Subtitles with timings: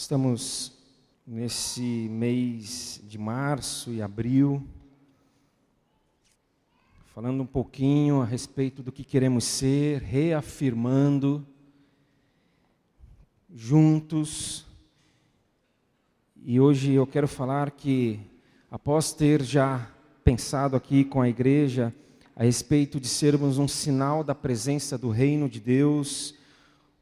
[0.00, 0.72] Estamos
[1.26, 4.66] nesse mês de março e abril,
[7.14, 11.46] falando um pouquinho a respeito do que queremos ser, reafirmando
[13.54, 14.64] juntos.
[16.34, 18.18] E hoje eu quero falar que,
[18.70, 19.86] após ter já
[20.24, 21.94] pensado aqui com a igreja
[22.34, 26.34] a respeito de sermos um sinal da presença do reino de Deus,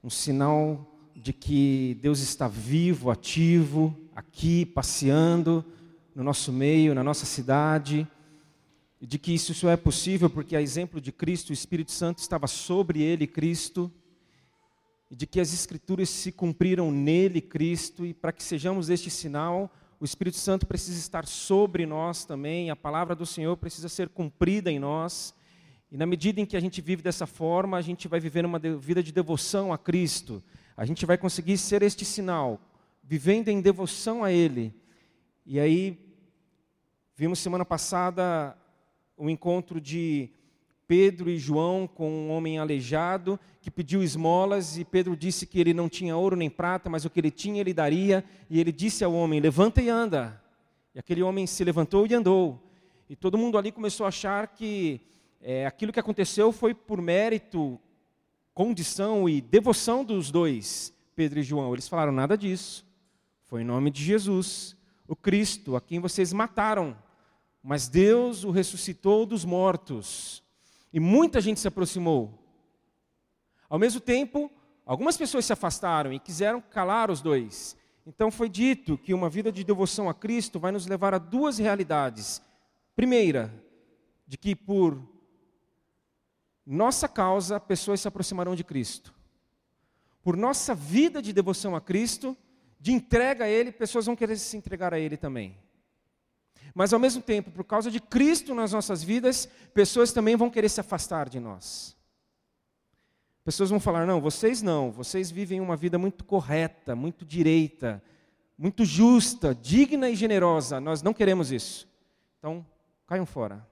[0.02, 0.87] um sinal
[1.18, 5.64] de que Deus está vivo, ativo, aqui, passeando
[6.14, 8.06] no nosso meio, na nossa cidade,
[9.00, 12.18] e de que isso só é possível porque, a exemplo de Cristo, o Espírito Santo
[12.18, 13.90] estava sobre ele, Cristo,
[15.10, 19.72] e de que as Escrituras se cumpriram nele, Cristo, e para que sejamos este sinal,
[19.98, 24.70] o Espírito Santo precisa estar sobre nós também, a palavra do Senhor precisa ser cumprida
[24.70, 25.34] em nós,
[25.90, 28.58] e na medida em que a gente vive dessa forma, a gente vai viver uma
[28.58, 30.42] vida de devoção a Cristo,
[30.78, 32.60] a gente vai conseguir ser este sinal,
[33.02, 34.72] vivendo em devoção a Ele.
[35.44, 35.98] E aí,
[37.16, 38.56] vimos semana passada
[39.16, 40.30] o encontro de
[40.86, 45.74] Pedro e João com um homem aleijado que pediu esmolas e Pedro disse que ele
[45.74, 48.24] não tinha ouro nem prata, mas o que ele tinha ele daria.
[48.48, 50.40] E ele disse ao homem: Levanta e anda.
[50.94, 52.62] E aquele homem se levantou e andou.
[53.10, 55.00] E todo mundo ali começou a achar que
[55.40, 57.80] é, aquilo que aconteceu foi por mérito
[58.58, 61.72] condição e devoção dos dois, Pedro e João.
[61.72, 62.84] Eles falaram nada disso.
[63.44, 66.98] Foi em nome de Jesus, o Cristo, a quem vocês mataram.
[67.62, 70.42] Mas Deus o ressuscitou dos mortos.
[70.92, 72.36] E muita gente se aproximou.
[73.70, 74.50] Ao mesmo tempo,
[74.84, 77.76] algumas pessoas se afastaram e quiseram calar os dois.
[78.04, 81.58] Então foi dito que uma vida de devoção a Cristo vai nos levar a duas
[81.58, 82.42] realidades.
[82.96, 83.54] Primeira,
[84.26, 85.00] de que por
[86.70, 89.14] nossa causa, pessoas se aproximarão de Cristo.
[90.22, 92.36] Por nossa vida de devoção a Cristo,
[92.78, 95.56] de entrega a Ele, pessoas vão querer se entregar a Ele também.
[96.74, 100.68] Mas ao mesmo tempo, por causa de Cristo nas nossas vidas, pessoas também vão querer
[100.68, 101.96] se afastar de nós.
[103.42, 108.02] Pessoas vão falar: não, vocês não, vocês vivem uma vida muito correta, muito direita,
[108.58, 110.80] muito justa, digna e generosa.
[110.80, 111.88] Nós não queremos isso.
[112.38, 112.64] Então,
[113.06, 113.66] caiam fora.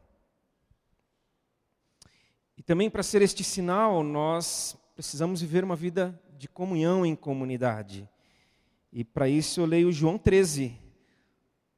[2.57, 8.09] E também para ser este sinal, nós precisamos viver uma vida de comunhão em comunidade.
[8.91, 10.75] E para isso eu leio João 13,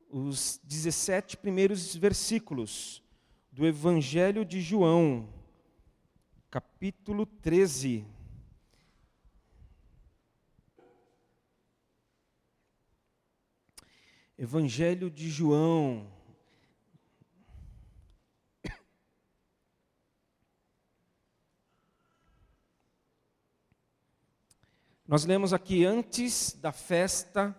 [0.08, 3.02] os 17 primeiros versículos
[3.50, 5.28] do Evangelho de João,
[6.48, 8.06] capítulo 13.
[14.38, 16.06] Evangelho de João,
[25.08, 27.58] Nós lemos aqui antes da festa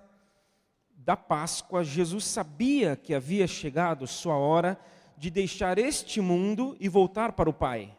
[0.96, 4.80] da Páscoa, Jesus sabia que havia chegado sua hora
[5.18, 7.98] de deixar este mundo e voltar para o Pai.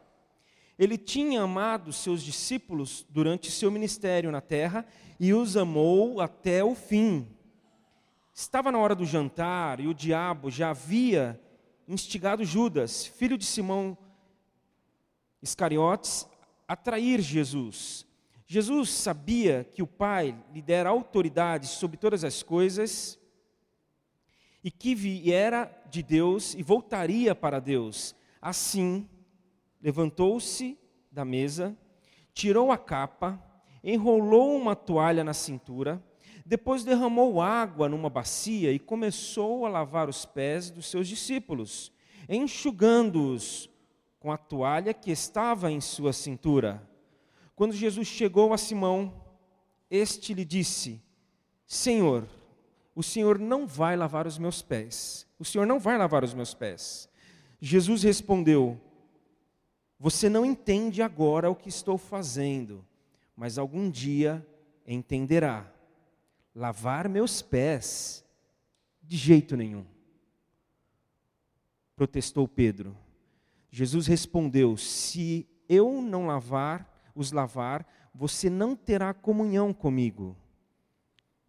[0.78, 4.87] Ele tinha amado seus discípulos durante seu ministério na terra
[5.19, 7.28] e os amou até o fim.
[8.33, 11.41] Estava na hora do jantar e o diabo já havia
[11.89, 13.99] instigado Judas, filho de Simão
[15.43, 16.25] Iscariotes,
[16.69, 18.09] a trair Jesus.
[18.53, 23.16] Jesus sabia que o Pai lhe dera autoridade sobre todas as coisas
[24.65, 28.12] e que viera de Deus e voltaria para Deus.
[28.43, 29.09] Assim,
[29.81, 30.77] levantou-se
[31.12, 31.78] da mesa,
[32.34, 33.41] tirou a capa,
[33.84, 36.03] enrolou uma toalha na cintura,
[36.44, 41.93] depois derramou água numa bacia e começou a lavar os pés dos seus discípulos,
[42.28, 43.71] enxugando-os
[44.19, 46.90] com a toalha que estava em sua cintura.
[47.60, 49.12] Quando Jesus chegou a Simão,
[49.91, 50.98] este lhe disse:
[51.66, 52.26] Senhor,
[52.94, 55.26] o Senhor não vai lavar os meus pés.
[55.38, 57.06] O Senhor não vai lavar os meus pés.
[57.60, 58.81] Jesus respondeu:
[59.98, 62.82] Você não entende agora o que estou fazendo,
[63.37, 64.42] mas algum dia
[64.87, 65.71] entenderá.
[66.54, 68.24] Lavar meus pés?
[69.03, 69.84] De jeito nenhum.
[71.95, 72.97] Protestou Pedro.
[73.71, 80.36] Jesus respondeu: Se eu não lavar os lavar, você não terá comunhão comigo.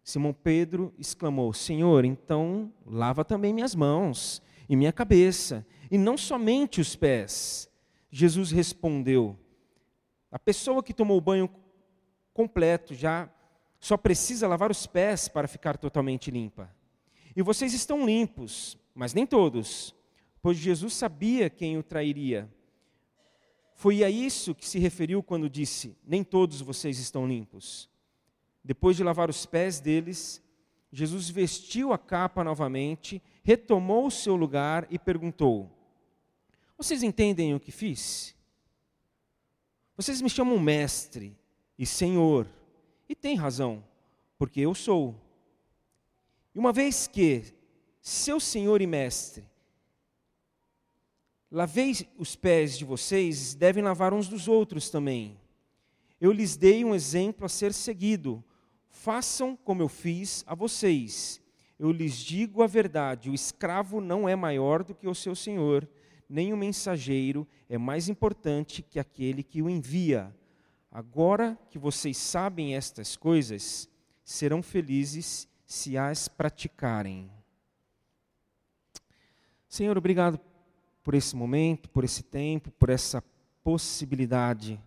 [0.02, 6.80] Simão Pedro exclamou: Senhor, então lava também minhas mãos e minha cabeça, e não somente
[6.80, 7.70] os pés.
[8.10, 9.38] Jesus respondeu:
[10.30, 11.48] A pessoa que tomou o banho
[12.34, 13.30] completo já
[13.78, 16.70] só precisa lavar os pés para ficar totalmente limpa.
[17.34, 19.94] E vocês estão limpos, mas nem todos,
[20.40, 22.48] pois Jesus sabia quem o trairia.
[23.82, 27.90] Foi a isso que se referiu quando disse: Nem todos vocês estão limpos.
[28.62, 30.40] Depois de lavar os pés deles,
[30.92, 35.68] Jesus vestiu a capa novamente, retomou o seu lugar e perguntou:
[36.78, 38.36] Vocês entendem o que fiz?
[39.96, 41.36] Vocês me chamam mestre
[41.76, 42.46] e senhor,
[43.08, 43.84] e têm razão,
[44.38, 45.20] porque eu sou.
[46.54, 47.52] E uma vez que
[48.00, 49.44] seu senhor e mestre
[51.52, 55.38] lavei os pés de vocês, devem lavar uns dos outros também.
[56.18, 58.42] Eu lhes dei um exemplo a ser seguido.
[58.88, 61.42] Façam como eu fiz a vocês.
[61.78, 65.86] Eu lhes digo a verdade: o escravo não é maior do que o seu senhor,
[66.28, 70.34] nem o mensageiro é mais importante que aquele que o envia.
[70.90, 73.88] Agora que vocês sabem estas coisas,
[74.24, 77.30] serão felizes se as praticarem.
[79.68, 80.38] Senhor, obrigado
[81.02, 83.22] por esse momento, por esse tempo, por essa
[83.62, 84.80] possibilidade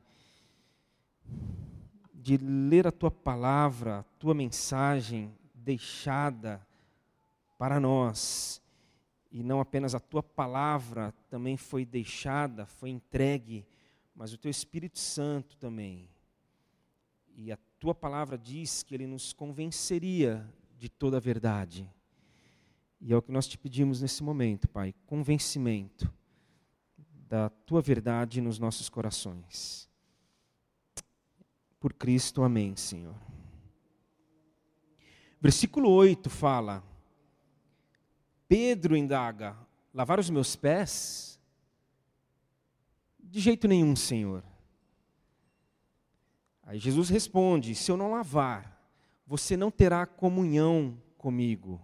[2.13, 6.65] de ler a tua palavra, a tua mensagem deixada
[7.57, 8.61] para nós.
[9.31, 13.65] E não apenas a tua palavra também foi deixada, foi entregue,
[14.15, 16.09] mas o teu Espírito Santo também.
[17.35, 20.47] E a tua palavra diz que ele nos convenceria
[20.77, 21.89] de toda a verdade.
[23.07, 26.11] E é o que nós te pedimos nesse momento, Pai, convencimento
[27.29, 29.87] da tua verdade nos nossos corações.
[31.79, 33.13] Por Cristo, amém, Senhor.
[35.39, 36.83] Versículo 8 fala:
[38.47, 39.55] Pedro indaga:
[39.93, 41.39] lavar os meus pés?
[43.19, 44.43] De jeito nenhum, Senhor.
[46.63, 48.83] Aí Jesus responde: Se eu não lavar,
[49.27, 51.79] você não terá comunhão comigo.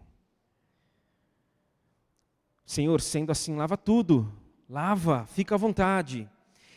[2.65, 4.31] Senhor, sendo assim, lava tudo,
[4.69, 6.29] lava, fica à vontade.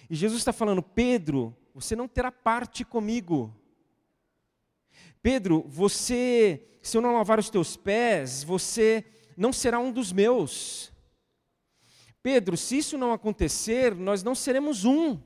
[0.08, 3.54] E Jesus está falando: Pedro, você não terá parte comigo.
[5.22, 9.04] Pedro, você, se eu não lavar os teus pés, você
[9.36, 10.92] não será um dos meus.
[12.22, 15.19] Pedro, se isso não acontecer, nós não seremos um.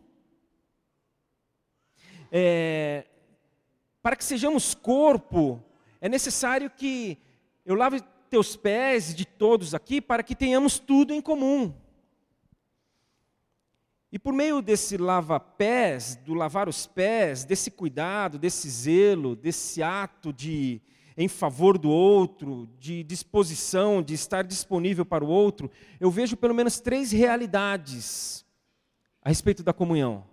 [2.31, 3.07] É,
[4.03, 5.63] para que sejamos corpo,
[6.01, 7.19] é necessário que
[7.65, 11.75] eu lave teus pés de todos aqui, para que tenhamos tudo em comum.
[14.11, 20.33] E por meio desse lava-pés, do lavar os pés, desse cuidado, desse zelo, desse ato
[20.33, 20.81] de
[21.21, 26.55] em favor do outro, de disposição, de estar disponível para o outro, eu vejo pelo
[26.55, 28.47] menos três realidades
[29.21, 30.25] a respeito da comunhão.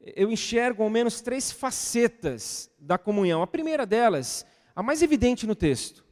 [0.00, 3.42] Eu enxergo ao menos três facetas da comunhão.
[3.42, 6.02] A primeira delas, a mais evidente no texto.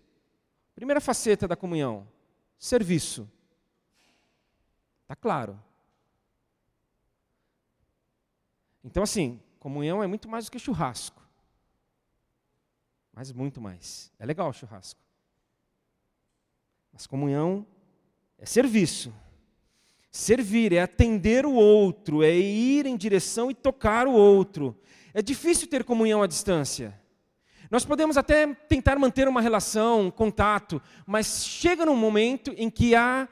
[0.79, 2.07] Primeira faceta da comunhão:
[2.57, 3.29] serviço.
[5.03, 5.61] Está claro.
[8.85, 11.21] Então, assim, comunhão é muito mais do que churrasco.
[13.13, 14.13] Mas muito mais.
[14.21, 15.01] É legal o churrasco.
[16.93, 17.67] Mas comunhão
[18.39, 19.13] é serviço.
[20.13, 24.81] Servir é atender o outro, é ir em direção e tocar o outro.
[25.13, 26.97] É difícil ter comunhão à distância.
[27.71, 32.95] Nós podemos até tentar manter uma relação, um contato, mas chega num momento em que
[32.95, 33.29] há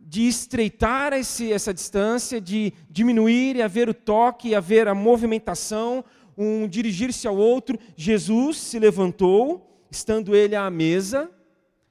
[0.00, 6.04] de estreitar esse, essa distância, de diminuir e haver o toque, haver a movimentação,
[6.36, 7.78] um dirigir-se ao outro.
[7.96, 11.30] Jesus se levantou, estando ele à mesa,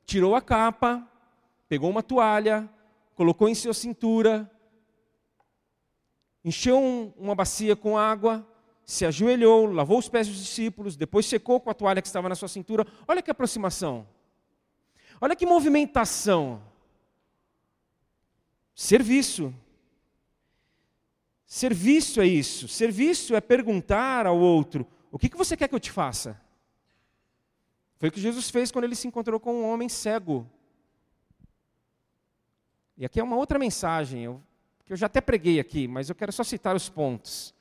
[0.05, 1.07] tirou a capa,
[1.69, 2.69] pegou uma toalha,
[3.15, 4.49] colocou em sua cintura,
[6.43, 8.45] encheu um, uma bacia com água,
[8.87, 12.35] se ajoelhou, lavou os pés dos discípulos, depois secou com a toalha que estava na
[12.35, 12.87] sua cintura.
[13.05, 14.07] Olha que aproximação.
[15.19, 16.63] Olha que movimentação.
[18.73, 19.53] Serviço.
[21.45, 22.69] Serviço é isso.
[22.69, 26.41] Serviço é perguntar ao outro: o que, que você quer que eu te faça?
[27.97, 30.49] Foi o que Jesus fez quando ele se encontrou com um homem cego.
[32.95, 34.41] E aqui é uma outra mensagem, eu,
[34.85, 37.56] que eu já até preguei aqui, mas eu quero só citar os pontos.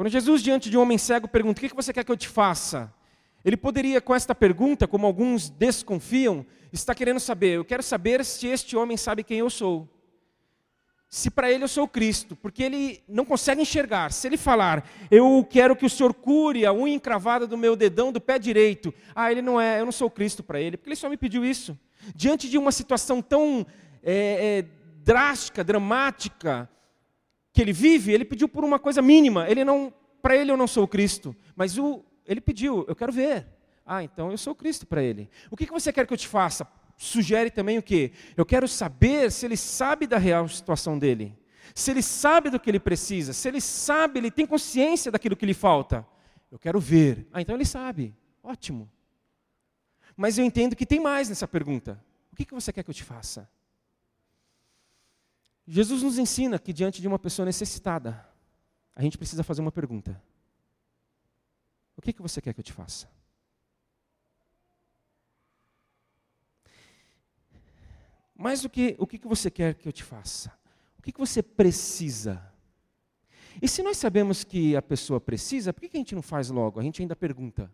[0.00, 2.26] Quando Jesus, diante de um homem cego, pergunta: O que, você quer que eu te
[2.26, 2.90] faça?
[3.44, 8.46] Ele poderia, com esta pergunta, como alguns desconfiam, estar querendo saber: Eu quero saber se
[8.46, 9.86] este homem sabe quem eu sou
[11.06, 14.10] se para ele eu sou Cristo, porque ele não consegue enxergar.
[14.10, 18.10] Se ele falar, eu quero que o Senhor cure a unha encravada do meu dedão
[18.10, 20.96] do pé direito, ah, ele não é, eu não sou Cristo para ele, porque ele
[20.96, 21.78] só me pediu isso.
[22.14, 23.66] Diante de uma situação tão
[24.02, 24.64] é, é,
[25.04, 26.70] drástica, dramática
[27.52, 29.48] que ele vive, ele pediu por uma coisa mínima.
[29.48, 29.92] Ele não,
[30.22, 33.46] para ele eu não sou Cristo, mas o, ele pediu, eu quero ver.
[33.84, 35.28] Ah, então eu sou Cristo para ele.
[35.50, 36.66] O que, que você quer que eu te faça?
[37.00, 38.12] sugere também o quê?
[38.36, 41.34] Eu quero saber se ele sabe da real situação dele.
[41.74, 45.46] Se ele sabe do que ele precisa, se ele sabe, ele tem consciência daquilo que
[45.46, 46.06] lhe falta.
[46.50, 47.26] eu quero ver.
[47.32, 48.14] Ah, então ele sabe.
[48.42, 48.90] Ótimo.
[50.14, 52.02] Mas eu entendo que tem mais nessa pergunta.
[52.30, 53.48] O que, que você quer que eu te faça?
[55.72, 58.26] Jesus nos ensina que diante de uma pessoa necessitada,
[58.92, 60.20] a gente precisa fazer uma pergunta:
[61.96, 63.08] O que, que você quer que eu te faça?
[68.34, 70.52] Mais do que o que, que você quer que eu te faça?
[70.98, 72.42] O que, que você precisa?
[73.62, 76.50] E se nós sabemos que a pessoa precisa, por que, que a gente não faz
[76.50, 76.80] logo?
[76.80, 77.72] A gente ainda pergunta.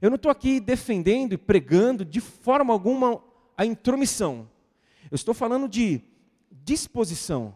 [0.00, 3.22] Eu não estou aqui defendendo e pregando de forma alguma
[3.54, 4.48] a intromissão.
[5.10, 6.13] Eu estou falando de
[6.62, 7.54] disposição,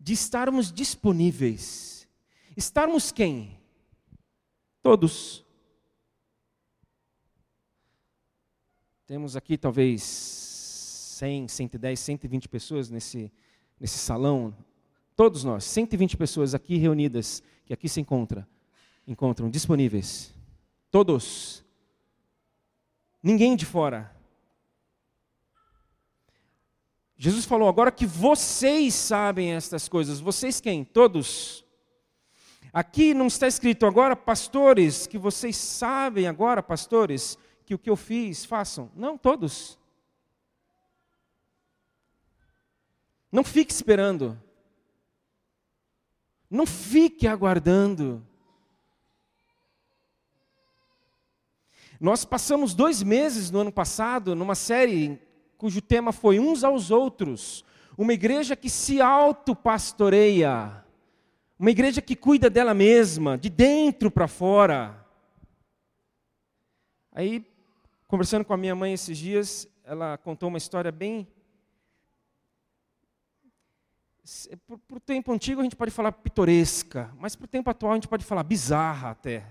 [0.00, 2.08] de estarmos disponíveis.
[2.56, 3.58] Estarmos quem?
[4.82, 5.44] Todos.
[9.06, 13.32] Temos aqui talvez 100, 110, 120 pessoas nesse,
[13.78, 14.56] nesse salão.
[15.14, 18.48] Todos nós, 120 pessoas aqui reunidas, que aqui se encontra,
[19.06, 20.34] encontram disponíveis.
[20.90, 21.64] Todos.
[23.22, 24.13] Ninguém de fora.
[27.24, 30.20] Jesus falou agora que vocês sabem estas coisas.
[30.20, 30.84] Vocês quem?
[30.84, 31.64] Todos.
[32.70, 37.96] Aqui não está escrito agora, pastores, que vocês sabem agora, pastores, que o que eu
[37.96, 38.92] fiz, façam.
[38.94, 39.78] Não, todos.
[43.32, 44.38] Não fique esperando.
[46.50, 48.22] Não fique aguardando.
[51.98, 55.23] Nós passamos dois meses no ano passado numa série
[55.64, 57.64] cujo tema foi Uns aos Outros.
[57.96, 60.84] Uma igreja que se autopastoreia.
[61.58, 65.06] Uma igreja que cuida dela mesma, de dentro para fora.
[67.12, 67.50] Aí,
[68.06, 71.26] conversando com a minha mãe esses dias, ela contou uma história bem.
[74.86, 77.94] Para o tempo antigo a gente pode falar pitoresca, mas para o tempo atual a
[77.94, 79.46] gente pode falar bizarra até.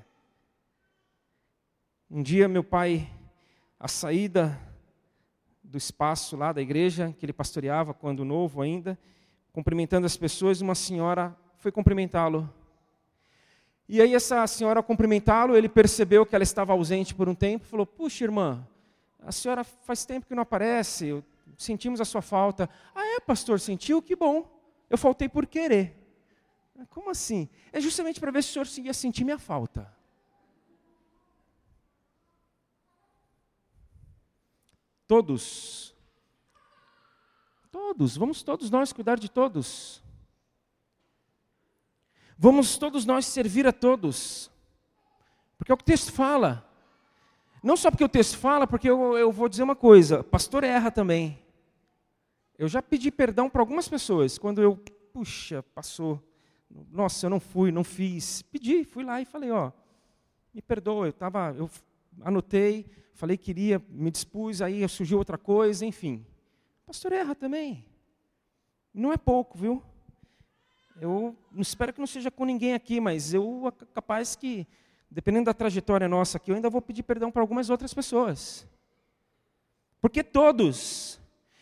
[2.07, 3.09] Um dia meu pai,
[3.79, 4.71] a saída
[5.73, 8.95] do espaço lá da igreja, que ele pastoreava quando novo ainda,
[9.51, 12.47] cumprimentando as pessoas, uma senhora foi cumprimentá-lo.
[13.89, 17.65] E aí essa senhora ao cumprimentá-lo, ele percebeu que ela estava ausente por um tempo,
[17.65, 18.67] falou: "Puxa, irmã,
[19.19, 21.23] a senhora faz tempo que não aparece,
[21.57, 22.69] sentimos a sua falta".
[22.93, 23.99] "Ah, é, pastor, sentiu?
[23.99, 24.47] Que bom.
[24.91, 25.97] Eu faltei por querer".
[26.91, 27.49] Como assim?
[27.71, 29.91] É justamente para ver se o senhor ia sentir minha falta.
[35.07, 35.95] Todos.
[37.71, 40.03] Todos, vamos todos nós cuidar de todos.
[42.37, 44.51] Vamos todos nós servir a todos.
[45.57, 46.69] Porque é o que o texto fala.
[47.63, 50.91] Não só porque o texto fala, porque eu, eu vou dizer uma coisa: pastor erra
[50.91, 51.39] também.
[52.57, 54.77] Eu já pedi perdão para algumas pessoas quando eu,
[55.11, 56.21] puxa, passou.
[56.91, 58.41] Nossa, eu não fui, não fiz.
[58.43, 59.71] Pedi, fui lá e falei: ó,
[60.53, 61.69] me perdoa, eu, tava, eu
[62.21, 66.25] anotei, falei que iria, me dispus, aí surgiu outra coisa, enfim.
[66.85, 67.85] pastor erra também.
[68.93, 69.81] Não é pouco, viu?
[71.01, 74.67] Eu espero que não seja com ninguém aqui, mas eu capaz que,
[75.09, 78.67] dependendo da trajetória nossa aqui, eu ainda vou pedir perdão para algumas outras pessoas.
[79.99, 81.19] Porque todos,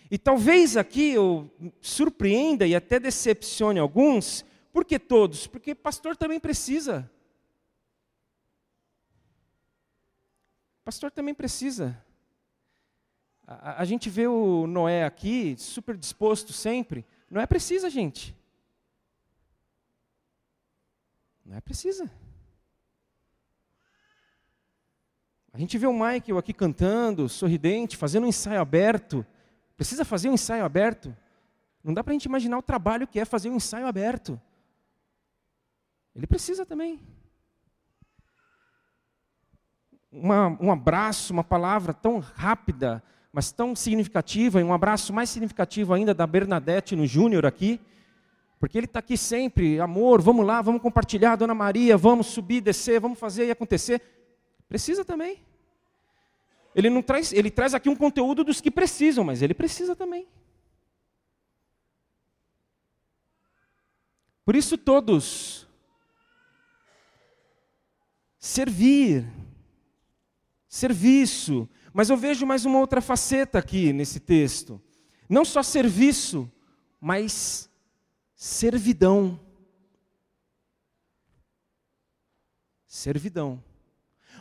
[0.09, 4.43] e talvez aqui eu surpreenda e até decepcione alguns,
[4.73, 5.47] por que todos?
[5.47, 7.09] Porque pastor também precisa.
[10.91, 11.97] Pastor também precisa.
[13.47, 17.05] A, a, gente vê o Noé aqui, super disposto sempre.
[17.29, 18.35] Não é precisa, gente.
[21.45, 22.11] Não é precisa.
[25.53, 29.25] A gente vê o Michael aqui cantando, sorridente, fazendo um ensaio aberto.
[29.77, 31.15] Precisa fazer um ensaio aberto?
[31.81, 34.37] Não dá para a gente imaginar o trabalho que é fazer um ensaio aberto.
[36.13, 36.99] Ele precisa também
[40.11, 43.01] uma, um abraço, uma palavra tão rápida,
[43.31, 47.79] mas tão significativa, e um abraço mais significativo ainda da Bernadette no Júnior aqui,
[48.59, 52.99] porque ele está aqui sempre, amor, vamos lá, vamos compartilhar, Dona Maria, vamos subir, descer,
[52.99, 54.01] vamos fazer e acontecer.
[54.67, 55.39] Precisa também.
[56.75, 60.27] Ele não traz, ele traz aqui um conteúdo dos que precisam, mas ele precisa também.
[64.45, 65.67] Por isso todos
[68.37, 69.25] servir,
[70.71, 71.69] serviço.
[71.93, 74.81] Mas eu vejo mais uma outra faceta aqui nesse texto.
[75.29, 76.49] Não só serviço,
[76.99, 77.69] mas
[78.33, 79.37] servidão.
[82.87, 83.61] Servidão.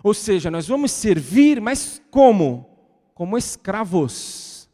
[0.02, 2.78] Ou seja, nós vamos servir, mas como?
[3.12, 4.70] Como escravos.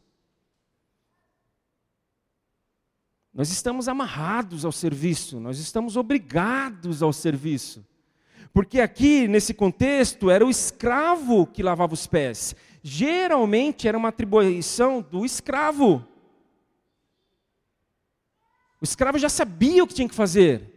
[3.33, 7.85] Nós estamos amarrados ao serviço, nós estamos obrigados ao serviço.
[8.53, 12.55] Porque aqui, nesse contexto, era o escravo que lavava os pés.
[12.81, 16.05] Geralmente era uma atribuição do escravo.
[18.79, 20.73] O escravo já sabia o que tinha que fazer.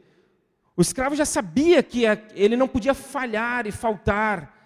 [0.76, 4.56] O escravo já sabia que ele não podia falhar e faltar.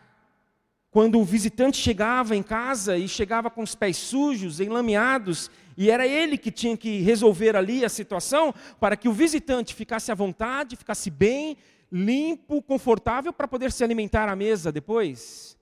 [0.91, 6.07] Quando o visitante chegava em casa e chegava com os pés sujos, enlameados, e era
[6.07, 10.77] ele que tinha que resolver ali a situação para que o visitante ficasse à vontade,
[10.77, 11.57] ficasse bem,
[11.95, 15.57] limpo, confortável para poder se alimentar à mesa depois.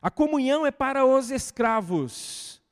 [0.00, 2.62] A comunhão é para os escravos.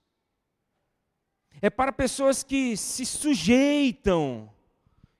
[1.61, 4.51] É para pessoas que se sujeitam,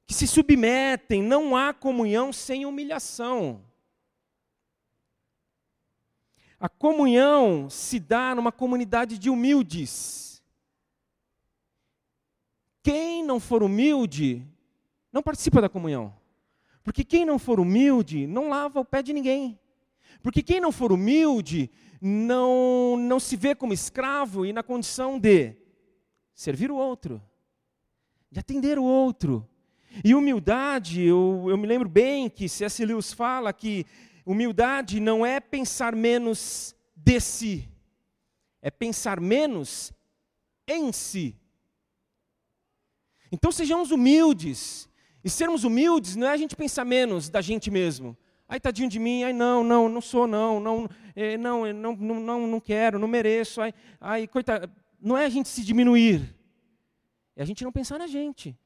[0.07, 1.23] que se submetem.
[1.23, 3.63] Não há comunhão sem humilhação.
[6.59, 10.43] A comunhão se dá numa comunidade de humildes.
[12.83, 14.47] Quem não for humilde,
[15.13, 16.22] não participa da comunhão.
[16.83, 19.59] Porque quem não for humilde, não lava o pé de ninguém.
[20.23, 21.71] Porque quem não for humilde,
[22.01, 25.55] não, não se vê como escravo e na condição de
[26.35, 27.23] servir o outro,
[28.31, 29.49] de atender o outro.
[30.05, 32.85] E humildade, eu, eu me lembro bem que C.S.
[32.85, 33.87] Lewis fala que
[34.25, 37.69] humildade não é pensar menos de si,
[38.61, 39.93] é pensar menos
[40.67, 41.37] em si.
[43.31, 44.89] Então sejamos humildes,
[45.25, 48.17] e sermos humildes não é a gente pensar menos da gente mesmo.
[48.49, 51.97] Ai, tadinho de mim, ai, não, não, não sou, não, não, é, não, é, não,
[51.97, 54.71] não, não, não quero, não mereço, ai, ai, coitado.
[55.01, 56.37] Não é a gente se diminuir,
[57.35, 58.57] é a gente não pensar na gente.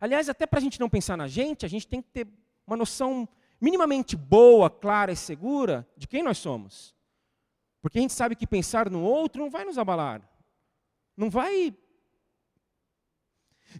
[0.00, 2.26] Aliás, até para a gente não pensar na gente, a gente tem que ter
[2.66, 3.28] uma noção
[3.60, 6.94] minimamente boa, clara e segura de quem nós somos.
[7.80, 10.22] Porque a gente sabe que pensar no outro não vai nos abalar,
[11.16, 11.74] não vai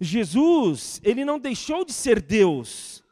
[0.00, 3.02] Jesus, ele não deixou de ser Deus,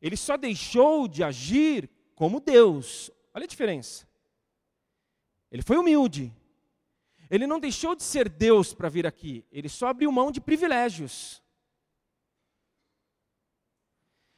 [0.00, 3.10] ele só deixou de agir como Deus.
[3.34, 4.06] Olha a diferença.
[5.50, 6.32] Ele foi humilde.
[7.30, 11.42] Ele não deixou de ser Deus para vir aqui, ele só abriu mão de privilégios.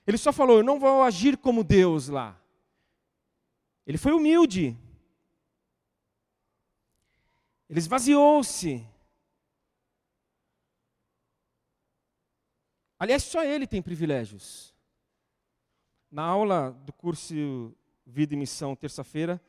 [0.07, 2.40] Ele só falou: Eu não vou agir como Deus lá.
[3.87, 4.74] Ele foi humilde.
[7.68, 8.87] Ele esvaziou-se.
[12.98, 14.74] Aliás, só ele tem privilégios.
[16.11, 17.72] Na aula do curso
[18.04, 19.40] Vida e Missão, terça-feira,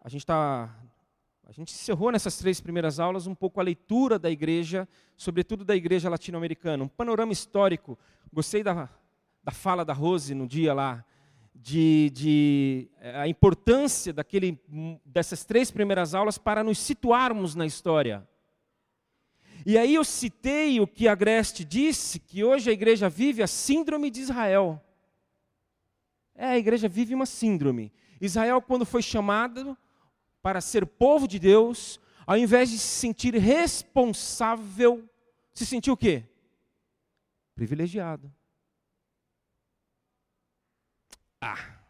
[0.00, 0.72] a gente está.
[1.42, 5.74] A gente encerrou nessas três primeiras aulas um pouco a leitura da igreja, sobretudo da
[5.74, 7.98] igreja latino-americana, um panorama histórico.
[8.32, 8.88] Gostei da,
[9.42, 11.04] da fala da Rose no dia lá,
[11.54, 14.60] de, de, eh, a importância daquele,
[15.04, 18.28] dessas três primeiras aulas para nos situarmos na história.
[19.68, 24.12] E aí eu citei o que Agreste disse, que hoje a igreja vive a síndrome
[24.12, 24.80] de Israel.
[26.36, 27.92] É, a igreja vive uma síndrome.
[28.20, 29.76] Israel, quando foi chamado
[30.40, 35.04] para ser povo de Deus, ao invés de se sentir responsável,
[35.52, 36.22] se sentiu o quê?
[37.52, 38.32] Privilegiado.
[41.40, 41.80] Ah,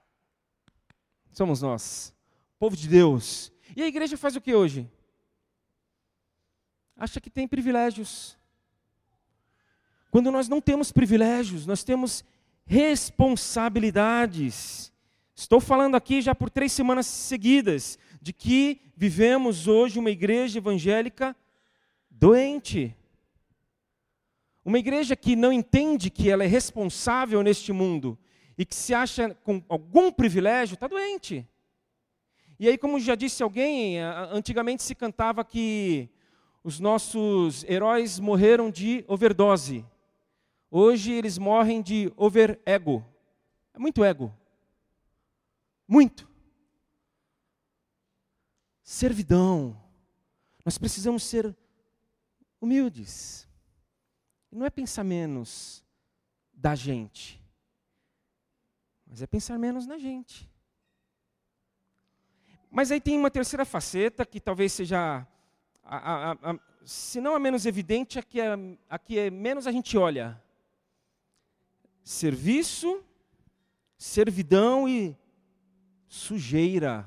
[1.31, 2.15] somos nós,
[2.59, 3.53] povo de Deus.
[3.77, 4.91] E a igreja faz o que hoje?
[6.97, 8.39] Acha que tem privilégios.
[10.11, 12.25] Quando nós não temos privilégios, nós temos
[12.65, 14.91] responsabilidades.
[15.35, 21.37] Estou falando aqui já por três semanas seguidas de que vivemos hoje uma igreja evangélica
[22.11, 22.97] doente.
[24.65, 28.19] Uma igreja que não entende que ela é responsável neste mundo
[28.57, 31.47] e que se acha com algum privilégio, está doente.
[32.59, 34.01] E aí, como já disse alguém,
[34.33, 36.09] antigamente se cantava que
[36.67, 39.87] os nossos heróis morreram de overdose.
[40.69, 43.07] Hoje eles morrem de overego.
[43.73, 44.35] É muito ego.
[45.87, 46.29] Muito.
[48.83, 49.81] Servidão.
[50.65, 51.57] Nós precisamos ser
[52.61, 53.49] humildes.
[54.51, 55.85] Não é pensar menos
[56.53, 57.41] da gente,
[59.07, 60.51] mas é pensar menos na gente.
[62.69, 65.25] Mas aí tem uma terceira faceta que talvez seja
[65.89, 68.57] a, a, a, se não a menos evidente, a que, é,
[68.89, 70.41] a que é menos a gente olha.
[72.03, 73.05] Serviço,
[73.97, 75.17] servidão e
[76.09, 77.07] sujeira.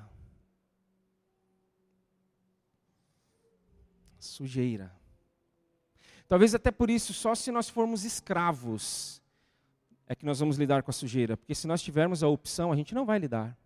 [4.20, 4.94] Sujeira.
[6.28, 9.22] Talvez até por isso, só se nós formos escravos,
[10.08, 11.36] é que nós vamos lidar com a sujeira.
[11.38, 13.58] Porque se nós tivermos a opção, a gente não vai lidar.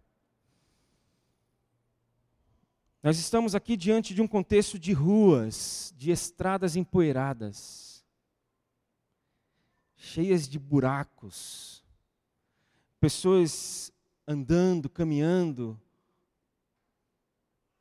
[3.04, 8.02] Nós estamos aqui diante de um contexto de ruas, de estradas empoeiradas,
[9.98, 11.84] cheias de buracos,
[13.02, 13.92] pessoas
[14.26, 15.78] andando, caminhando,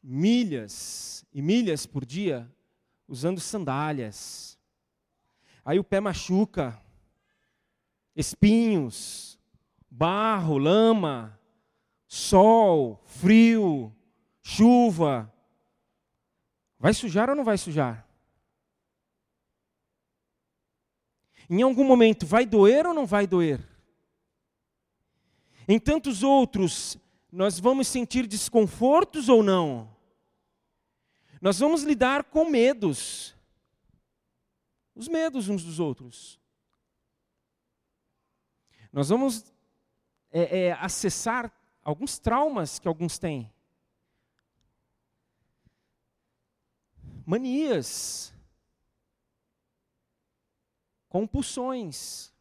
[0.02, 2.52] milhas e milhas por dia,
[3.06, 4.58] usando sandálias.
[5.64, 6.82] Aí o pé machuca,
[8.16, 9.38] espinhos,
[9.88, 11.38] barro, lama,
[12.08, 13.94] sol, frio,
[14.42, 15.32] chuva.
[16.78, 18.06] Vai sujar ou não vai sujar?
[21.48, 23.60] Em algum momento vai doer ou não vai doer?
[25.68, 26.98] Em tantos outros,
[27.30, 29.94] nós vamos sentir desconfortos ou não?
[31.40, 33.34] Nós vamos lidar com medos.
[34.94, 36.38] Os medos uns dos outros.
[38.92, 39.52] Nós vamos
[40.30, 41.50] é, é, acessar
[41.82, 43.50] alguns traumas que alguns têm.
[47.26, 48.32] Manias.
[51.08, 52.32] Compulsões.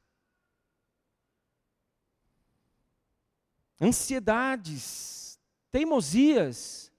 [3.81, 5.39] ansiedades,
[5.71, 6.91] teimosias.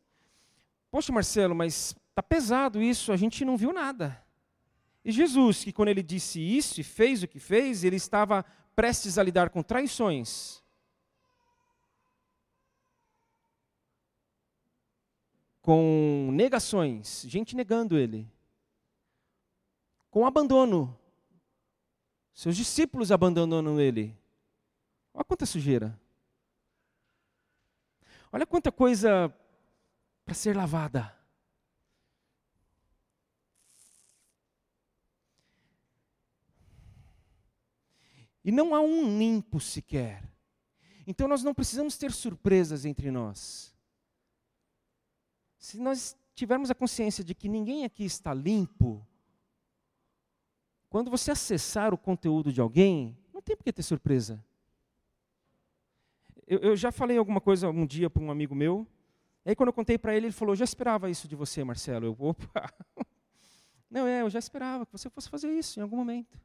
[0.91, 4.21] Poxa, Marcelo, mas está pesado isso, a gente não viu nada.
[5.05, 9.17] E Jesus, que quando ele disse isso e fez o que fez, ele estava prestes
[9.17, 10.62] a lidar com traições.
[15.63, 18.29] Com negações, gente negando ele.
[20.11, 20.99] Com abandono.
[22.35, 24.19] Seus discípulos abandonando ele.
[25.15, 25.99] Olha quanta sujeira.
[28.33, 29.33] Olha quanta coisa
[30.25, 31.17] para ser lavada.
[38.45, 40.29] E não há um limpo sequer.
[41.07, 43.72] Então nós não precisamos ter surpresas entre nós.
[45.63, 49.07] Se nós tivermos a consciência de que ninguém aqui está limpo,
[50.91, 54.45] quando você acessar o conteúdo de alguém, não tem por que ter surpresa.
[56.49, 58.85] Eu, eu já falei alguma coisa um dia para um amigo meu.
[59.45, 62.07] Aí quando eu contei para ele, ele falou: "Já esperava isso de você, Marcelo".
[62.07, 62.75] Eu, opa.
[63.89, 66.41] Não, é, eu já esperava que você fosse fazer isso em algum momento.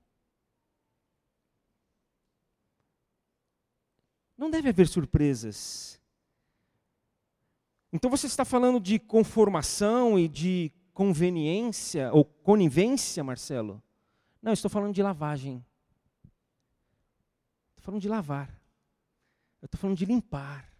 [4.37, 5.99] Não deve haver surpresas.
[7.91, 13.81] Então você está falando de conformação e de conveniência ou conivência, Marcelo?
[14.41, 15.65] Não, estou falando de lavagem.
[17.69, 18.49] Estou falando de lavar.
[19.61, 20.71] Eu estou falando de limpar.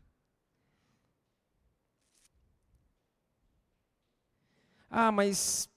[4.89, 5.70] Ah, mas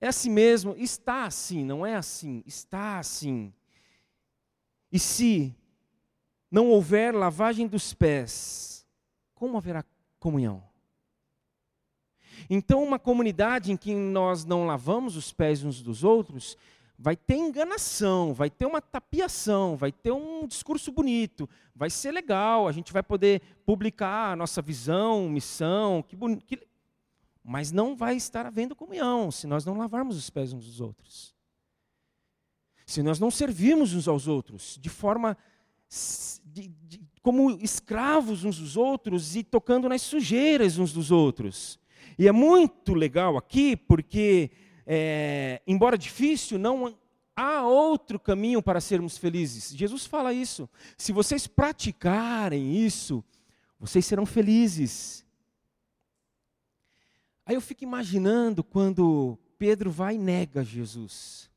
[0.00, 0.74] é assim mesmo?
[0.76, 3.52] Está assim, não é assim, está assim.
[4.90, 5.54] E se
[6.50, 8.86] não houver lavagem dos pés,
[9.34, 9.84] como haverá
[10.18, 10.62] comunhão?
[12.48, 16.56] Então, uma comunidade em que nós não lavamos os pés uns dos outros,
[16.98, 22.66] vai ter enganação, vai ter uma tapiação, vai ter um discurso bonito, vai ser legal,
[22.66, 26.66] a gente vai poder publicar a nossa visão, missão, que bonito, que...
[27.42, 31.34] mas não vai estar havendo comunhão se nós não lavarmos os pés uns dos outros.
[32.84, 35.36] Se nós não servirmos uns aos outros de forma
[36.44, 41.78] de, de, como escravos uns dos outros e tocando nas sujeiras uns dos outros.
[42.18, 44.50] E é muito legal aqui porque
[44.86, 46.96] é, embora difícil, não
[47.36, 49.76] há outro caminho para sermos felizes.
[49.76, 50.70] Jesus fala isso.
[50.96, 53.22] Se vocês praticarem isso,
[53.78, 55.22] vocês serão felizes.
[57.44, 61.50] Aí eu fico imaginando quando Pedro vai e nega Jesus.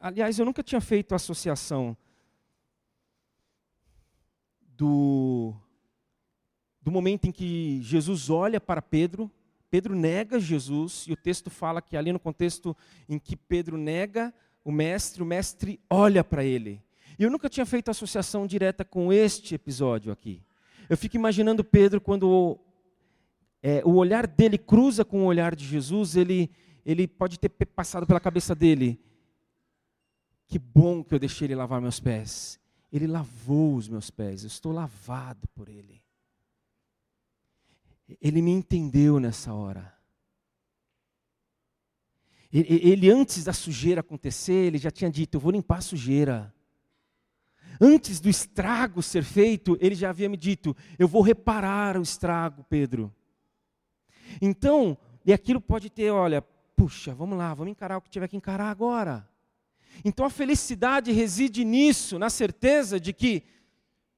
[0.00, 1.96] Aliás, eu nunca tinha feito associação
[4.76, 5.54] do,
[6.80, 9.30] do momento em que Jesus olha para Pedro
[9.72, 12.76] Pedro nega Jesus, e o texto fala que ali no contexto
[13.08, 14.30] em que Pedro nega
[14.62, 16.82] o mestre, o mestre olha para ele.
[17.18, 20.42] E eu nunca tinha feito associação direta com este episódio aqui.
[20.90, 22.60] Eu fico imaginando Pedro quando o,
[23.62, 26.50] é, o olhar dele cruza com o olhar de Jesus, ele,
[26.84, 29.00] ele pode ter passado pela cabeça dele.
[30.46, 32.60] Que bom que eu deixei ele lavar meus pés.
[32.92, 36.02] Ele lavou os meus pés, eu estou lavado por ele.
[38.20, 39.96] Ele me entendeu nessa hora.
[42.52, 46.54] Ele, antes da sujeira acontecer, ele já tinha dito: Eu vou limpar a sujeira.
[47.80, 52.62] Antes do estrago ser feito, ele já havia me dito: Eu vou reparar o estrago,
[52.68, 53.10] Pedro.
[54.40, 56.42] Então, e aquilo pode ter: olha,
[56.76, 59.26] puxa, vamos lá, vamos encarar o que tiver que encarar agora.
[60.04, 63.42] Então a felicidade reside nisso, na certeza de que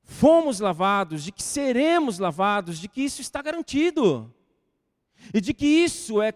[0.02, 4.32] fomos lavados, de que seremos lavados, de que isso está garantido.
[5.32, 6.32] E de que isso é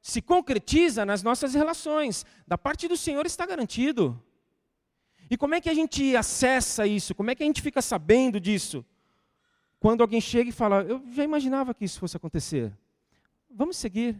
[0.00, 2.26] se concretiza nas nossas relações.
[2.46, 4.20] Da parte do Senhor está garantido.
[5.30, 7.14] E como é que a gente acessa isso?
[7.14, 8.84] Como é que a gente fica sabendo disso?
[9.78, 12.72] Quando alguém chega e fala, eu já imaginava que isso fosse acontecer.
[13.48, 14.16] Vamos seguir.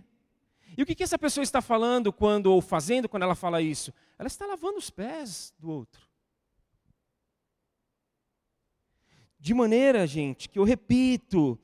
[0.76, 3.92] E o que, que essa pessoa está falando quando, ou fazendo quando ela fala isso?
[4.18, 6.00] Ela está lavando os pés do outro.
[9.38, 11.58] De maneira, gente, que eu repito,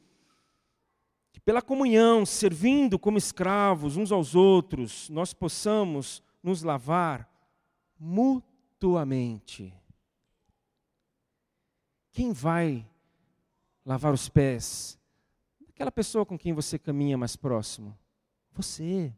[1.32, 7.30] que pela comunhão, servindo como escravos uns aos outros, nós possamos nos lavar
[7.98, 9.72] mutuamente.
[12.10, 12.84] Quem vai
[13.86, 14.98] lavar os pés
[15.60, 17.96] daquela pessoa com quem você caminha mais próximo?
[18.58, 19.14] Você.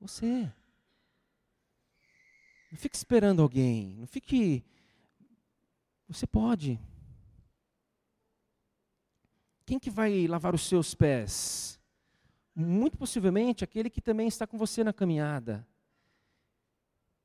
[0.00, 0.48] Você.
[2.70, 3.96] Não fique esperando alguém.
[3.96, 4.64] Não fique.
[6.06, 6.78] Você pode.
[9.66, 11.80] Quem que vai lavar os seus pés?
[12.54, 15.66] Muito possivelmente aquele que também está com você na caminhada.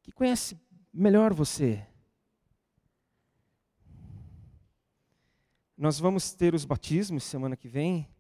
[0.02, 0.60] Que conhece
[0.92, 1.86] melhor você.
[5.78, 8.12] Nós vamos ter os batismos semana que vem.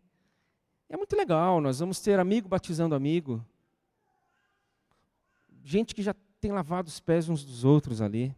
[0.93, 3.43] É muito legal, nós vamos ter amigo batizando amigo.
[5.63, 8.32] Gente que já tem lavado os pés uns dos outros ali.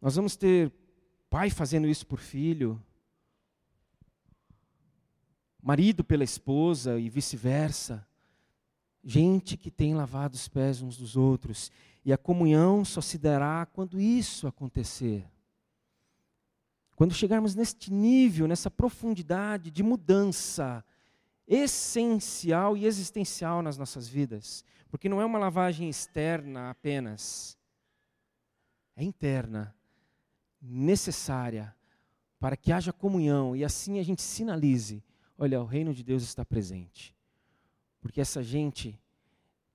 [0.00, 0.70] Nós vamos ter
[1.28, 2.80] pai fazendo isso por filho,
[5.60, 8.06] marido pela esposa e vice-versa.
[9.02, 11.72] Gente que tem lavado os pés uns dos outros.
[12.04, 15.31] E a comunhão só se dará quando isso acontecer.
[17.02, 20.84] Quando chegarmos neste nível, nessa profundidade de mudança
[21.48, 27.58] essencial e existencial nas nossas vidas, porque não é uma lavagem externa apenas,
[28.94, 29.74] é interna,
[30.60, 31.74] necessária
[32.38, 35.02] para que haja comunhão e assim a gente sinalize:
[35.36, 37.16] olha, o reino de Deus está presente.
[38.00, 38.96] Porque essa gente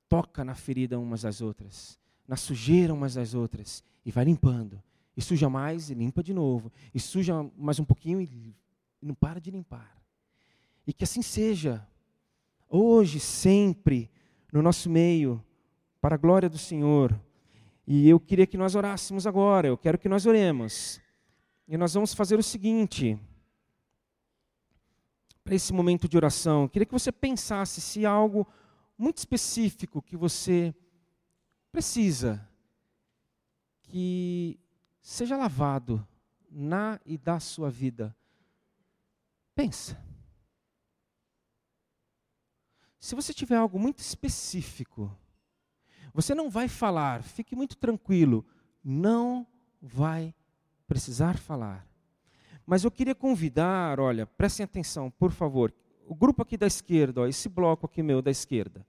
[0.08, 4.82] toca na ferida umas das outras, na sujeira umas das outras e vai limpando
[5.18, 6.72] e suja mais e limpa de novo.
[6.94, 8.56] E suja mais um pouquinho e
[9.02, 9.98] não para de limpar.
[10.86, 11.86] E que assim seja,
[12.70, 14.12] hoje, sempre,
[14.54, 15.44] no nosso meio,
[16.00, 17.20] para a glória do Senhor.
[17.86, 21.02] E eu queria que nós orássemos agora, eu quero que nós oremos.
[21.68, 23.20] E nós vamos fazer o seguinte,
[25.44, 28.48] para esse momento de oração, eu queria que você pensasse se há algo
[28.96, 30.76] muito específico que você
[31.72, 32.48] precisa
[33.82, 34.60] que
[35.08, 36.06] seja lavado
[36.52, 38.14] na e da sua vida.
[39.56, 39.98] Pensa.
[43.00, 45.10] Se você tiver algo muito específico,
[46.14, 48.46] você não vai falar, fique muito tranquilo,
[48.84, 49.48] não
[49.82, 50.36] vai
[50.86, 51.88] precisar falar.
[52.66, 55.74] Mas eu queria convidar, olha, prestem atenção, por favor.
[56.06, 58.86] O grupo aqui da esquerda, ó, esse bloco aqui meu da esquerda,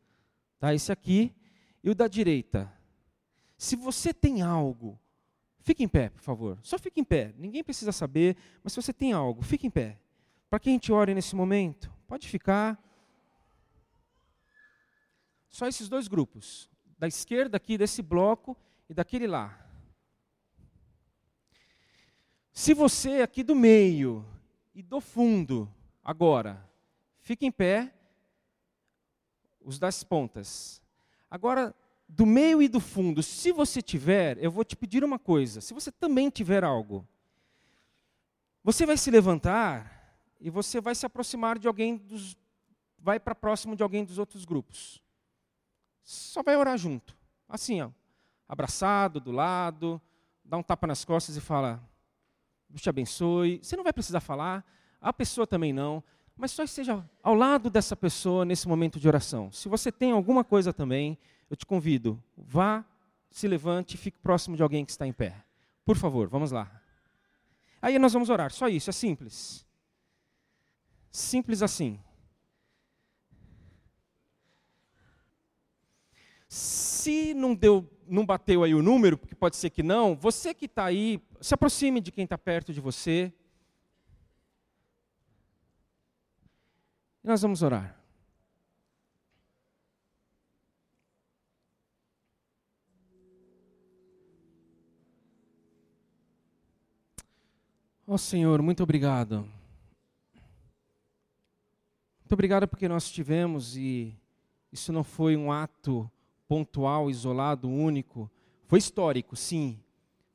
[0.59, 0.75] tá?
[0.75, 1.33] Esse aqui
[1.83, 2.73] e o da direita.
[3.57, 4.99] Se você tem algo
[5.69, 6.59] Fique em pé, por favor.
[6.63, 7.35] Só fique em pé.
[7.37, 10.01] Ninguém precisa saber, mas se você tem algo, fique em pé.
[10.49, 11.93] Para que a gente ore nesse momento?
[12.07, 12.83] Pode ficar.
[15.51, 16.71] Só esses dois grupos.
[16.97, 18.57] Da esquerda aqui, desse bloco,
[18.89, 19.63] e daquele lá.
[22.51, 24.25] Se você aqui do meio
[24.75, 25.71] e do fundo,
[26.03, 26.67] agora,
[27.19, 27.95] fique em pé,
[29.61, 30.81] os das pontas.
[31.31, 31.75] Agora,
[32.09, 35.75] do meio e do fundo, se você tiver, eu vou te pedir uma coisa: se
[35.75, 37.07] você também tiver algo,
[38.65, 42.37] você vai se levantar e você vai se aproximar de alguém dos.
[42.99, 45.03] vai para próximo de alguém dos outros grupos.
[46.03, 47.15] Só vai orar junto.
[47.47, 47.91] Assim, ó,
[48.49, 50.01] abraçado, do lado,
[50.43, 51.83] dá um tapa nas costas e fala:
[52.69, 53.61] Deus te abençoe.
[53.63, 54.65] Você não vai precisar falar,
[55.01, 56.03] a pessoa também não,
[56.35, 59.53] mas só esteja ao lado dessa pessoa nesse momento de oração.
[59.53, 61.19] Se você tem alguma coisa também,
[61.51, 62.85] eu te convido, vá,
[63.31, 65.45] se levante e fique próximo de alguém que está em pé.
[65.85, 66.83] Por favor, vamos lá.
[67.81, 69.67] Aí nós vamos orar, só isso, é simples.
[71.11, 71.99] Simples assim.
[76.49, 80.65] Se não deu, não bateu aí o número, porque pode ser que não, você que
[80.65, 83.33] está aí, se aproxime de quem está perto de você.
[87.23, 87.98] E nós vamos orar.
[98.11, 99.47] Ó oh, Senhor, muito obrigado.
[102.21, 104.17] Muito obrigado porque nós tivemos e
[104.73, 106.11] isso não foi um ato
[106.49, 108.31] pontual, isolado, único.
[108.67, 109.79] Foi histórico, sim,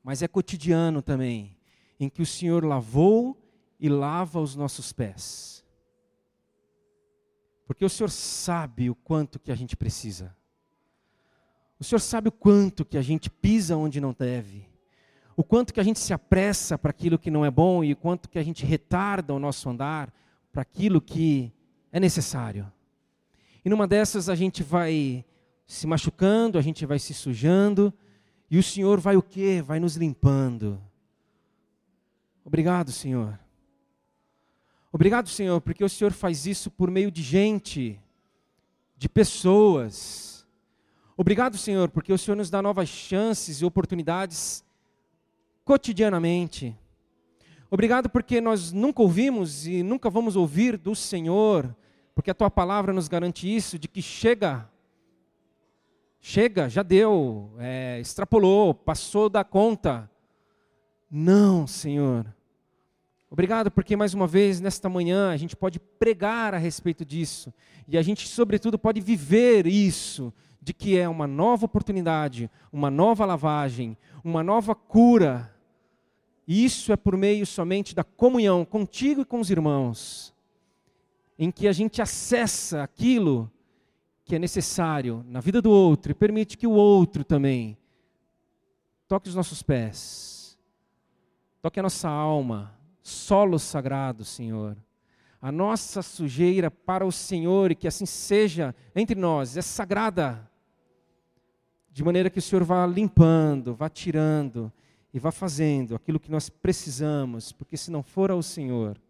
[0.04, 1.56] mas é cotidiano também,
[1.98, 3.36] em que o Senhor lavou
[3.80, 5.64] e lava os nossos pés.
[7.66, 10.32] Porque o Senhor sabe o quanto que a gente precisa.
[11.80, 14.72] O Senhor sabe o quanto que a gente pisa onde não deve.
[15.36, 17.96] O quanto que a gente se apressa para aquilo que não é bom e o
[17.96, 20.12] quanto que a gente retarda o nosso andar
[20.52, 21.52] para aquilo que
[21.90, 22.70] é necessário.
[23.64, 25.24] E numa dessas a gente vai
[25.66, 27.92] se machucando, a gente vai se sujando,
[28.50, 29.62] e o Senhor vai o quê?
[29.64, 30.80] Vai nos limpando.
[32.44, 33.38] Obrigado, Senhor.
[34.92, 38.00] Obrigado, Senhor, porque o Senhor faz isso por meio de gente,
[38.96, 40.46] de pessoas.
[41.16, 44.63] Obrigado, Senhor, porque o Senhor nos dá novas chances e oportunidades
[45.64, 46.76] cotidianamente.
[47.70, 51.74] Obrigado porque nós nunca ouvimos e nunca vamos ouvir do Senhor,
[52.14, 54.70] porque a tua palavra nos garante isso, de que chega,
[56.20, 60.08] chega, já deu, é, extrapolou, passou da conta.
[61.10, 62.32] Não, Senhor.
[63.30, 67.52] Obrigado porque mais uma vez nesta manhã a gente pode pregar a respeito disso
[67.88, 73.24] e a gente, sobretudo, pode viver isso, de que é uma nova oportunidade, uma nova
[73.24, 75.53] lavagem, uma nova cura
[76.46, 80.34] e isso é por meio somente da comunhão contigo e com os irmãos,
[81.38, 83.50] em que a gente acessa aquilo
[84.24, 87.76] que é necessário na vida do outro e permite que o outro também
[89.08, 90.58] toque os nossos pés,
[91.60, 94.76] toque a nossa alma, solo sagrado, Senhor.
[95.40, 100.50] A nossa sujeira para o Senhor e que assim seja entre nós, é sagrada,
[101.92, 104.72] de maneira que o Senhor vá limpando, vá tirando
[105.14, 109.00] e vá fazendo aquilo que nós precisamos, porque se não for ao Senhor,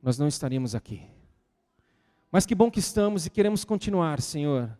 [0.00, 1.02] nós não estaríamos aqui.
[2.30, 4.78] Mas que bom que estamos e queremos continuar, Senhor.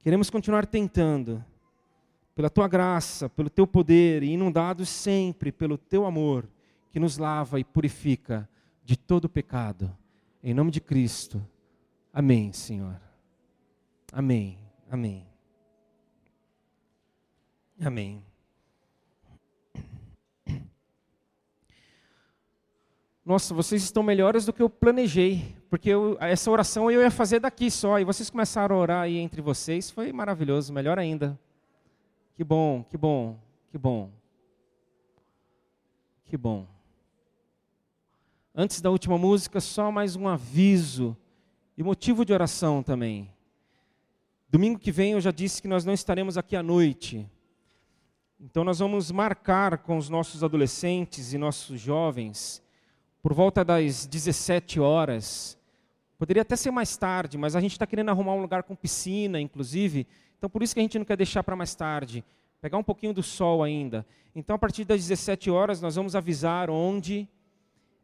[0.00, 1.44] Queremos continuar tentando,
[2.34, 6.48] pela tua graça, pelo teu poder, e inundados sempre pelo teu amor,
[6.90, 8.48] que nos lava e purifica
[8.84, 9.96] de todo pecado.
[10.42, 11.40] Em nome de Cristo.
[12.12, 13.00] Amém, Senhor.
[14.12, 14.58] Amém.
[14.90, 15.31] Amém.
[17.80, 18.22] Amém.
[23.24, 27.38] Nossa, vocês estão melhores do que eu planejei, porque eu, essa oração eu ia fazer
[27.38, 31.38] daqui só, e vocês começaram a orar aí entre vocês, foi maravilhoso, melhor ainda.
[32.34, 33.38] Que bom, que bom,
[33.70, 34.10] que bom.
[36.24, 36.66] Que bom.
[38.54, 41.16] Antes da última música, só mais um aviso
[41.76, 43.30] e motivo de oração também.
[44.48, 47.30] Domingo que vem eu já disse que nós não estaremos aqui à noite.
[48.44, 52.60] Então, nós vamos marcar com os nossos adolescentes e nossos jovens,
[53.22, 55.56] por volta das 17 horas.
[56.18, 59.40] Poderia até ser mais tarde, mas a gente está querendo arrumar um lugar com piscina,
[59.40, 60.08] inclusive.
[60.36, 62.24] Então, por isso que a gente não quer deixar para mais tarde.
[62.60, 64.04] Pegar um pouquinho do sol ainda.
[64.34, 67.28] Então, a partir das 17 horas, nós vamos avisar onde.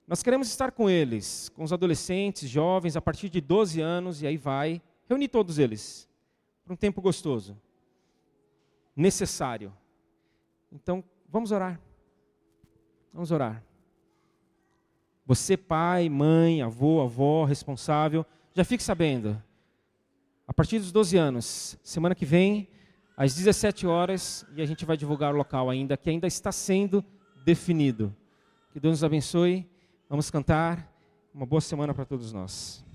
[0.06, 4.26] Nós queremos estar com eles, com os adolescentes, jovens, a partir de 12 anos, e
[4.28, 4.80] aí vai.
[5.08, 6.08] Reunir todos eles.
[6.64, 7.60] Para um tempo gostoso.
[8.94, 9.72] Necessário.
[10.72, 11.80] Então, vamos orar.
[13.12, 13.62] Vamos orar.
[15.26, 19.42] Você, pai, mãe, avô, avó, responsável, já fique sabendo.
[20.46, 22.68] A partir dos 12 anos, semana que vem,
[23.14, 27.04] às 17 horas, e a gente vai divulgar o local ainda, que ainda está sendo
[27.44, 28.14] definido.
[28.72, 29.68] Que Deus nos abençoe.
[30.08, 30.90] Vamos cantar.
[31.34, 32.87] Uma boa semana para todos nós.